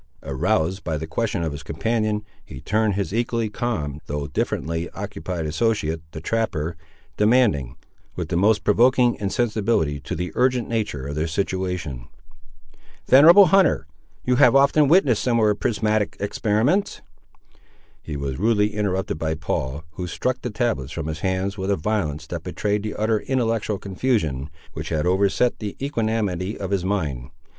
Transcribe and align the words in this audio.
Aroused 0.23 0.83
by 0.83 0.97
the 0.97 1.05
question 1.05 1.43
of 1.43 1.51
his 1.51 1.61
companion, 1.61 2.25
he 2.43 2.59
turned 2.59 2.93
to 2.93 2.95
his 2.97 3.13
equally 3.13 3.51
calm 3.51 4.01
though 4.07 4.25
differently 4.25 4.89
occupied 4.95 5.45
associate, 5.45 6.01
the 6.11 6.19
trapper, 6.19 6.75
demanding, 7.17 7.75
with 8.15 8.29
the 8.29 8.35
most 8.35 8.63
provoking 8.63 9.13
insensibility 9.19 9.99
to 9.99 10.15
the 10.15 10.31
urgent 10.33 10.67
nature 10.67 11.05
of 11.05 11.13
their 11.13 11.27
situation— 11.27 12.07
"Venerable 13.05 13.45
hunter, 13.45 13.85
you 14.25 14.37
have 14.37 14.55
often 14.55 14.87
witnessed 14.87 15.21
similar 15.23 15.53
prismatic 15.53 16.17
experiments—" 16.19 17.01
He 18.01 18.17
was 18.17 18.39
rudely 18.39 18.73
interrupted 18.73 19.19
by 19.19 19.35
Paul, 19.35 19.83
who 19.91 20.07
struck 20.07 20.41
the 20.41 20.49
tablets 20.49 20.91
from 20.91 21.05
his 21.05 21.19
hands, 21.19 21.59
with 21.59 21.69
a 21.69 21.75
violence 21.77 22.25
that 22.25 22.41
betrayed 22.41 22.81
the 22.81 22.95
utter 22.95 23.19
intellectual 23.19 23.77
confusion 23.77 24.49
which 24.73 24.89
had 24.89 25.05
overset 25.05 25.59
the 25.59 25.77
equanimity 25.79 26.57
of 26.57 26.71
his 26.71 26.83
mind. 26.83 27.29